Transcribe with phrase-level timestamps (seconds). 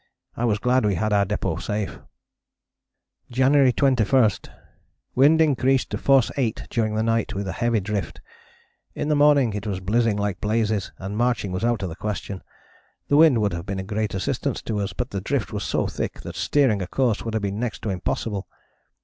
[0.35, 1.99] I was glad we had our depôt safe."
[3.29, 4.31] "January 21.
[5.13, 8.19] Wind increased to force 8 during night with heavy drift.
[8.95, 12.41] In the morning it was blizzing like blazes and marching was out of the question.
[13.09, 15.85] The wind would have been of great assistance to us, but the drift was so
[15.85, 18.47] thick that steering a course would have been next to impossible.